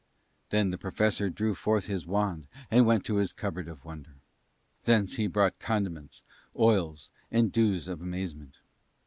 Then 0.49 0.71
the 0.71 0.79
Professor 0.79 1.29
drew 1.29 1.53
forth 1.53 1.85
his 1.85 2.07
wand 2.07 2.47
and 2.71 2.87
went 2.87 3.05
to 3.05 3.17
his 3.17 3.33
cupboard 3.33 3.67
of 3.67 3.85
wonder. 3.85 4.15
Thence 4.85 5.17
he 5.17 5.27
brought 5.27 5.59
condiments, 5.59 6.23
oils, 6.57 7.11
and 7.31 7.51
dews 7.51 7.87
of 7.87 8.01
amazement. 8.01 8.57